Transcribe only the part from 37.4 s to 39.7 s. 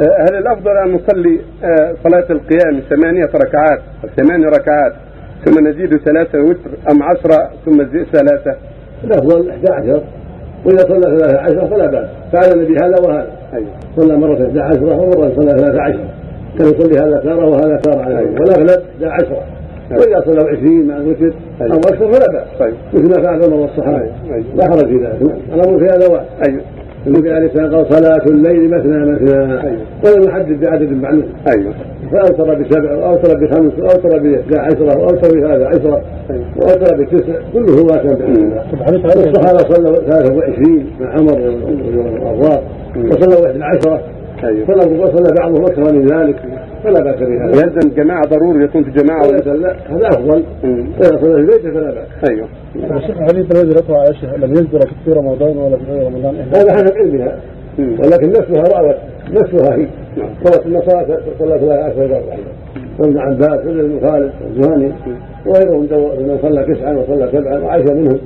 كله باذن الله الصحابه